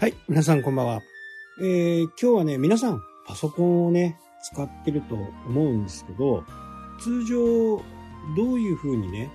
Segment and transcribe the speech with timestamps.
[0.00, 1.02] はい、皆さんこんばんは。
[1.60, 6.42] えー、今日はね、皆さんパソコンをね、使ってると思うんですけど、
[6.98, 7.36] 通常
[8.34, 9.30] どういう風にね、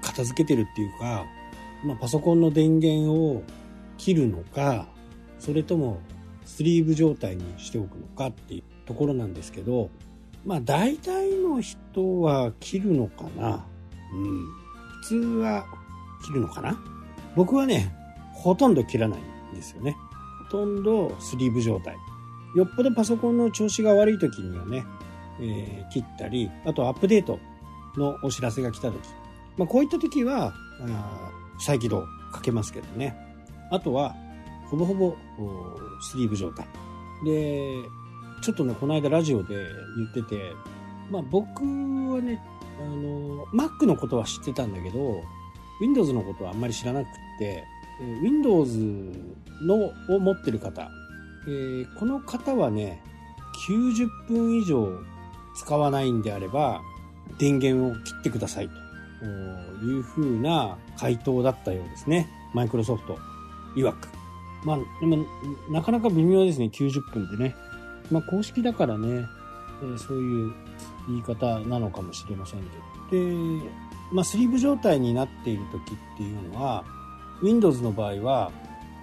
[0.00, 1.26] 片付けてるっていうか、
[1.84, 3.42] まあ、パソコンの電源を
[3.98, 4.86] 切るのか、
[5.38, 6.00] それとも
[6.46, 9.90] スリーブ状態にしておくのかっていうところなんですけど、
[10.46, 13.66] まあ大体の人は切るのかな
[14.14, 14.46] うん。
[15.02, 15.66] 普通は
[16.24, 16.82] 切るのかな
[17.36, 17.94] 僕はね、
[18.32, 19.94] ほとんど切らないんですよね。
[20.50, 21.96] とんどスリーブ状態。
[22.54, 24.84] よっぽどパソコンの調子が悪い時にはね、
[25.40, 27.38] えー、切ったり、あとアップデート
[27.96, 28.98] のお知らせが来た時。
[29.56, 30.54] まあこういった時は、
[31.58, 33.16] 再起動かけますけどね。
[33.70, 34.14] あとは、
[34.70, 35.16] ほぼほぼ
[36.00, 36.66] スリーブ状態。
[37.24, 37.74] で、
[38.42, 39.54] ちょっとね、この間ラジオで
[39.96, 40.52] 言ってて、
[41.10, 42.42] まあ僕はね、
[42.80, 45.22] あの、Mac のことは知ってたんだけど、
[45.80, 47.64] Windows のことはあんまり知らなくって、
[48.22, 48.78] Windows
[49.62, 50.90] のを持ってる方、
[51.46, 53.02] えー、この方はね、
[53.68, 54.88] 90分以上
[55.56, 56.80] 使わないんであれば、
[57.38, 62.28] 電源を切ってくださいというふうな回答だったようですね。
[62.54, 63.18] マイクロソフト
[63.76, 64.08] 曰く。
[64.64, 65.24] まあ、でも、
[65.70, 67.54] なかなか微妙ですね、90分でね。
[68.10, 69.26] まあ、公式だからね、
[69.82, 70.54] えー、そういう
[71.08, 72.66] 言い方なのかもしれませんけ
[73.16, 73.22] ど。
[73.22, 73.70] で、
[74.12, 76.84] まあ、スリーブ状態になっている時っていうのは、
[77.42, 78.50] Windows の場合は、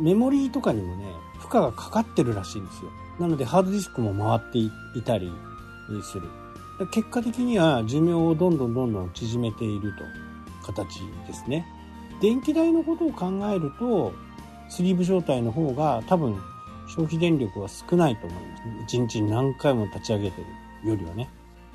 [0.00, 1.04] メモリーとかにもね、
[1.38, 2.90] 負荷がかかってるらしいんですよ。
[3.18, 4.70] なので、ハードディスクも回ってい
[5.02, 5.30] たり
[6.02, 6.28] する。
[6.90, 10.04] 結果的には寿命をどんどんどんどん縮めていると
[10.66, 11.66] 形ですね。
[12.20, 14.12] 電気代のことを考えると、
[14.68, 16.36] スリーブ状態の方が多分
[16.88, 18.62] 消費電力は少ないと思います。
[18.84, 20.42] 一日に何回も立ち上げて
[20.82, 21.30] るよりはね。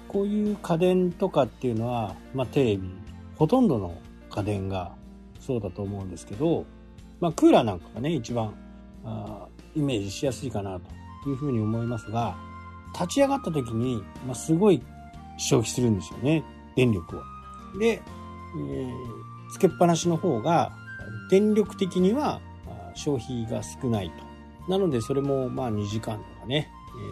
[0.08, 2.90] こういう家電とかっていうのは、まあテレビ、
[3.38, 3.96] ほとんどの
[4.30, 4.92] 家電が
[5.52, 6.66] そうだと思うんですけど、
[7.20, 8.54] まあクーラーなんかがね、一番
[9.04, 10.80] あイメージしやすいかな
[11.24, 12.38] というふうに思いますが、
[12.94, 14.82] 立ち上がった時に、まあ、すごい
[15.38, 16.44] 消費するんですよね、
[16.76, 17.22] 電力を。
[17.80, 18.92] で、えー、
[19.52, 20.72] つけっぱなしの方が、
[21.30, 22.40] 電力的には
[22.96, 24.12] 消費が少ない
[24.68, 24.72] と。
[24.72, 26.70] なのでそれもまあ2時間とかね、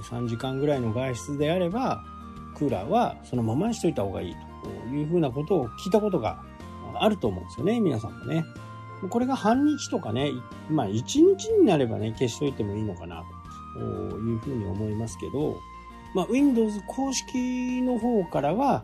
[0.09, 2.03] 3時間ぐらいの外出であれば、
[2.55, 6.43] クーラーはそのままにしといた方がいいというふうなことを聞いたことが
[6.95, 8.45] あると思うんですよね、皆さんもね。
[9.09, 10.31] これが半日とかね、
[10.69, 13.23] まあ1日になればね、消しといてもいいのかな
[13.75, 15.57] というふうに思いますけど、
[16.13, 18.83] まあ Windows 公式の方からは、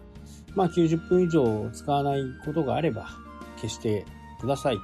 [0.56, 3.08] まあ90分以上使わないことがあれば
[3.58, 4.06] 消して
[4.40, 4.82] くださいと。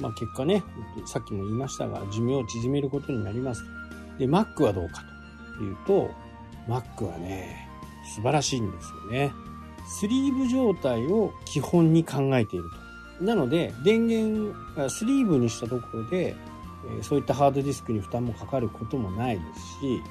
[0.00, 0.62] まあ結果ね、
[1.06, 3.64] さっきも言いましたが、寿命を縮めることになります。
[4.18, 5.02] で、Mac はどうか
[5.56, 6.10] というと、
[6.68, 7.68] Mac はね、
[8.14, 9.32] 素晴らしいんですよね。
[9.88, 12.70] スリーブ状態を基本に考えている
[13.18, 13.24] と。
[13.24, 14.54] なので、電源、
[14.88, 16.36] スリーブにしたところで、
[17.02, 20.02] そういったハードディスクに負担もかかることもないですし、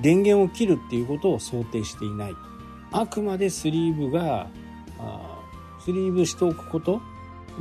[0.00, 2.36] 電源を切るっていうことを想定していない。
[2.92, 4.48] あくまでスリーブが、
[5.80, 7.00] スリーブしておくこと、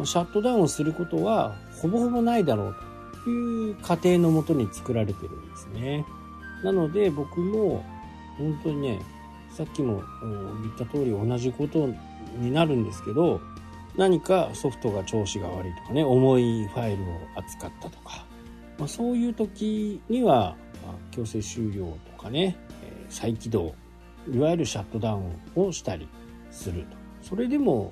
[0.03, 2.76] シャットダウンをすることはほぼほぼないだろう
[3.24, 6.06] という過程のもとに作られてるんですね。
[6.64, 7.84] なので僕も
[8.38, 9.02] 本当にね、
[9.52, 10.02] さっきも
[10.62, 11.90] 言った通り同じこと
[12.38, 13.42] になるんですけど、
[13.98, 18.26] 何かソフトが調子が悪いとかね、重いファイルを扱ったとか、
[18.78, 20.56] まあ、そういう時には、
[21.12, 22.58] 強制終了とかね、
[23.10, 23.76] 再起動、
[24.32, 26.08] いわゆるシャットダウンをしたり
[26.50, 26.98] すると。
[27.22, 27.92] それでも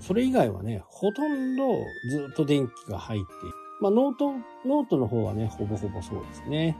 [0.00, 1.64] それ以外はね、ほとんど
[2.10, 3.54] ずっと電気が入っている。
[3.80, 4.32] まあ、ノート、
[4.66, 6.76] ノートの方はね、ほぼほぼそうですね。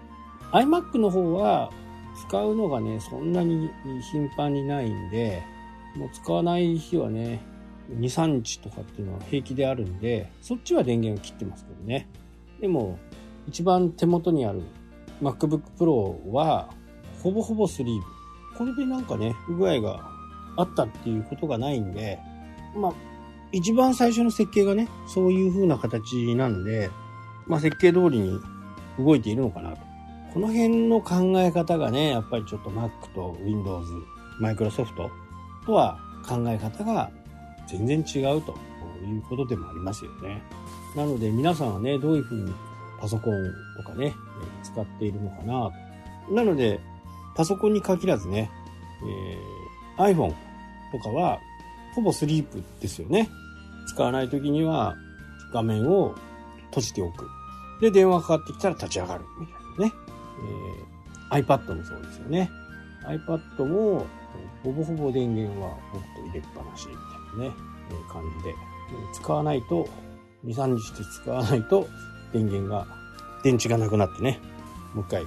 [0.52, 1.70] iMac の方は
[2.16, 3.70] 使うのがね、そんなに
[4.12, 5.42] 頻繁にないんで、
[5.96, 7.40] もう使わない日はね、
[7.90, 12.08] 2、3日とかっていうのは平気であるんで、そっちは電源を切ってますけどね。
[12.60, 12.98] でも、
[13.46, 14.62] 一番手元にある
[15.22, 16.70] MacBook Pro は、
[17.22, 18.04] ほぼほぼスリーブ。
[18.58, 20.10] これでなんかね、不具合が
[20.56, 22.18] あったっていうことがないんで、
[22.74, 22.92] まあ、
[23.52, 26.90] 一番最初の設計がね、そういう風な形なんで、
[27.46, 28.40] まあ、設計通りに
[28.98, 29.78] 動いているのかなと。
[30.36, 33.90] この辺の考え方がね、やっぱりちょっと Mac と Windows、
[34.38, 34.94] Microsoft
[35.64, 35.98] とは
[36.28, 37.10] 考え方が
[37.66, 38.54] 全然違うと
[39.02, 40.42] いうことでもありますよね。
[40.94, 42.52] なので皆さんはね、どういう風に
[43.00, 44.14] パソコンとかね、
[44.62, 45.70] 使っているのかな。
[46.30, 46.80] なので、
[47.34, 48.50] パソコンに限らずね、
[49.98, 50.34] えー、iPhone
[50.92, 51.40] とかは
[51.94, 53.30] ほぼスリープですよね。
[53.88, 54.96] 使わない時には
[55.54, 56.14] 画面を
[56.66, 57.26] 閉じておく。
[57.80, 60.05] で、電話かかってきたら立ち上がるみたいなね。
[61.30, 62.50] えー、iPad もそうですよね。
[63.04, 64.06] iPad も
[64.62, 65.78] ほぼほぼ電源はもっ
[66.16, 67.56] と入れっぱなしみたいなね、
[67.90, 68.54] えー、感じで。
[69.12, 69.88] 使わないと、
[70.44, 71.88] 2、3日で使わないと
[72.32, 72.86] 電源が
[73.42, 74.40] 電池がなくなってね、
[74.94, 75.26] もう一回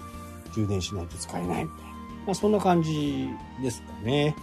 [0.54, 1.90] 充電しないと使えないみたいな。
[2.28, 3.30] まあ、そんな感じ
[3.62, 4.36] ですかね。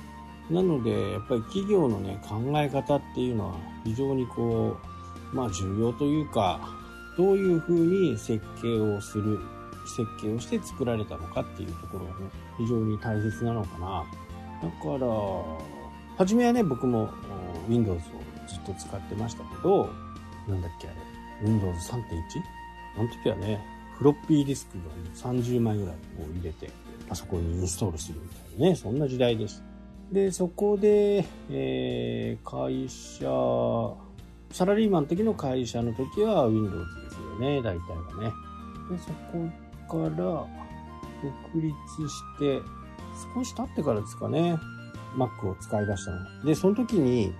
[0.51, 3.55] なので、やっぱり企業のね、考え方っていうのは
[3.85, 4.77] 非常にこ
[5.33, 6.61] う、まあ重要というか、
[7.17, 9.41] どういうふうに設計をする、
[9.89, 14.05] 設計をして作られたのかっていうところがね、非常に大切なのかな。
[14.63, 15.07] だから、
[16.17, 17.11] 初めはね、僕も
[17.69, 17.99] Windows を
[18.49, 19.91] ずっと使ってましたけど、
[20.49, 22.03] なんだっけあれ、Windows 3.1?
[22.99, 23.61] あの時はね、
[23.99, 26.71] フロッピーディスクが30枚ぐらいを入れて、
[27.09, 29.63] パソコンにインストールするみたいなね、そんな時代です。
[30.13, 33.27] で、そこで、えー、会社、
[34.53, 38.33] サラリーマンの時の会社の時は Windows ですよね、大体はね。
[38.91, 39.49] で、そこ
[39.89, 40.47] から独
[41.55, 41.75] 立
[42.09, 42.61] して、
[43.35, 44.59] 少し経ってからですかね、
[45.17, 46.45] Mac を使い出したの。
[46.45, 47.33] で、その時に、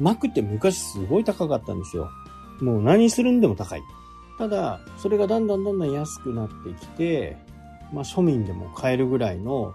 [0.00, 2.10] Mac って昔すごい高かったんですよ。
[2.60, 3.82] もう何するんでも高い。
[4.38, 7.36] ただ、それがだんだんだんだん安くなってきて、
[7.92, 9.74] まあ庶民でも買えるぐらいの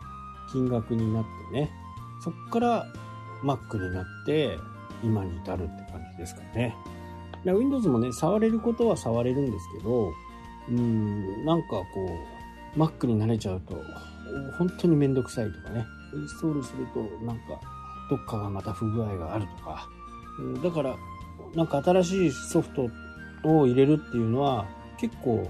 [0.51, 1.71] 金額になってね、
[2.23, 2.85] そっから
[3.43, 4.57] Mac になって
[5.03, 6.75] 今に至るって感じですかね。
[7.45, 10.11] Windows もね、触れることは触れるんですけど、
[10.69, 11.85] うん、なんかこ
[12.75, 13.75] う、Mac に慣れちゃうと、
[14.57, 17.59] 本当にめんどくさいとかね、インストールするとなんか、
[18.09, 19.87] どっかがまた不具合があるとか、
[20.63, 20.95] だから、
[21.55, 22.89] なんか新しいソフト
[23.43, 24.65] を入れるっていうのは
[24.97, 25.49] 結構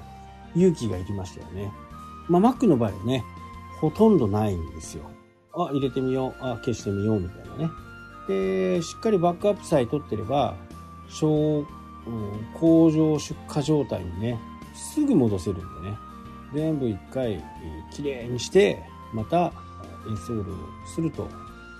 [0.55, 1.71] 勇気がいりましたよね。
[2.27, 3.23] まあ Mac の場合はね、
[3.79, 5.03] ほとんどないんですよ。
[5.53, 6.35] あ、入れてみよう。
[6.39, 7.69] あ、消してみようみたいなね。
[8.27, 10.55] で、しっかりバックアップさえ取ってれば、
[11.09, 11.65] 小、
[12.53, 14.39] 工場出荷状態にね、
[14.73, 15.97] すぐ戻せるんでね。
[16.53, 17.43] 全部一回
[17.93, 18.83] きれいにして、
[19.13, 19.53] また
[20.07, 20.53] インストール
[20.85, 21.27] すると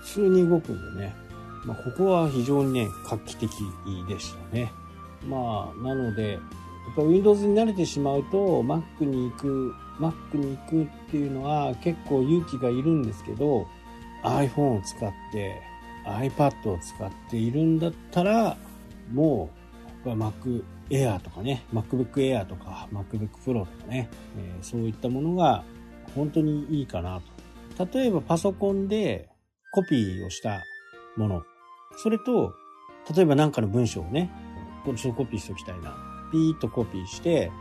[0.03, 1.15] 普通に動くんでね。
[1.65, 3.49] まあ、ここは非常にね、画期的
[4.07, 4.71] でしたね。
[5.27, 6.39] まあ、なので、
[6.85, 13.67] やっぱ Windows に慣れてしまうと Mac に行く Mac に行くっていうのは結構勇気がいるんですけど
[14.23, 15.61] iPhone を使って
[16.05, 18.57] iPad を使っているんだったら
[19.13, 19.49] も
[20.05, 25.63] う Mac Air とかね MacBook Air とか MacBook Pro とかね、えー、そういったものが
[26.15, 27.21] 本当にいいかな
[27.75, 29.29] と例えばパソコンで
[29.71, 30.61] コピーをした
[31.17, 31.43] もの
[31.97, 32.53] それと
[33.15, 34.29] 例えば何かの文章をね
[34.85, 35.95] これちょっとコピーしておきたいな
[36.31, 37.51] ピーッとコピーして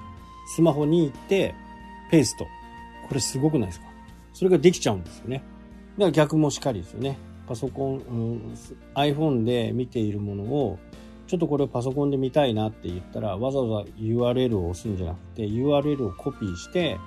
[0.55, 1.55] スマホに行って
[2.11, 2.45] ペースト。
[3.09, 3.87] これすごくないですか？
[4.33, 5.43] それができちゃうんですよね。
[5.99, 7.19] だから逆もしっかりですよね。
[7.47, 8.55] パソコン、うん、
[8.95, 10.79] iPhone で見ているものを、
[11.31, 16.99] ちょっとこれをパソコンで見たいなって言ったら、わざわざ URL を押すんじゃなくて、URL をコピーして、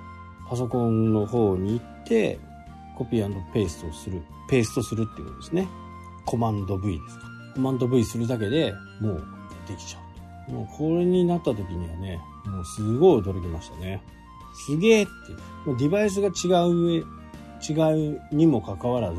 [0.50, 2.40] パソコンの方に行って、
[2.98, 4.22] コピーペーストする。
[4.50, 5.68] ペーストするっていうことですね。
[6.26, 7.26] コマンド V ですか。
[7.56, 9.24] コマンド V するだけでもう
[9.68, 10.54] できちゃうと。
[10.54, 14.02] もうこれになった時にはね、もうすごい驚きましたね。
[14.68, 15.12] すげえって。
[15.70, 19.18] もうデバイスが違う上、違うにもかかわらず、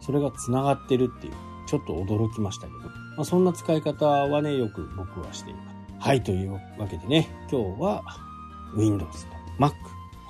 [0.00, 1.32] それが繋がってるっていう、
[1.66, 5.76] ちょっと驚きましたけど、まあ、そんな使い方はね、よく僕はしています。
[5.98, 8.02] はい、というわけでね、今日は
[8.74, 9.74] Windows と Mac、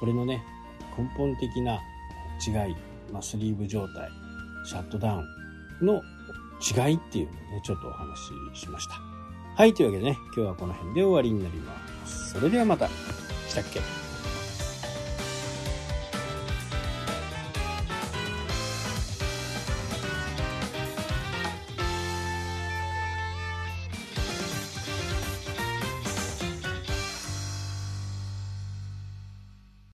[0.01, 0.43] これのね、
[0.99, 1.75] 根本的な
[2.45, 2.75] 違い、
[3.13, 4.11] まあ、スリーブ状態、
[4.67, 5.23] シャットダウ
[5.85, 6.03] ンの
[6.61, 8.19] 違いっていうのをね、ちょっとお話
[8.57, 8.95] ししました。
[9.55, 11.73] はい、というわけでね、今日はこの辺で終わりになりま
[12.05, 12.31] す。
[12.33, 12.89] それではまた。
[12.89, 14.10] したっけ？